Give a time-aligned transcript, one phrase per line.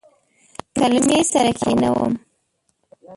[0.77, 2.13] کلمې سره کښینوم